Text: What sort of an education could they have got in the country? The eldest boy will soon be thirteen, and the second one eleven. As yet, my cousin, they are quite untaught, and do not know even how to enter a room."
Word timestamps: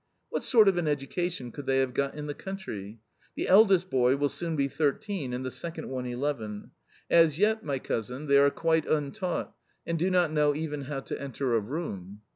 What 0.31 0.41
sort 0.41 0.67
of 0.67 0.77
an 0.79 0.87
education 0.87 1.51
could 1.51 1.67
they 1.67 1.77
have 1.77 1.93
got 1.93 2.15
in 2.15 2.25
the 2.25 2.33
country? 2.33 2.97
The 3.35 3.47
eldest 3.47 3.91
boy 3.91 4.15
will 4.17 4.29
soon 4.29 4.55
be 4.55 4.67
thirteen, 4.67 5.31
and 5.31 5.45
the 5.45 5.51
second 5.51 5.89
one 5.91 6.07
eleven. 6.07 6.71
As 7.07 7.37
yet, 7.37 7.63
my 7.63 7.77
cousin, 7.77 8.25
they 8.25 8.39
are 8.39 8.49
quite 8.49 8.87
untaught, 8.87 9.53
and 9.85 9.99
do 9.99 10.09
not 10.09 10.31
know 10.31 10.55
even 10.55 10.85
how 10.85 11.01
to 11.01 11.21
enter 11.21 11.53
a 11.55 11.59
room." 11.59 12.21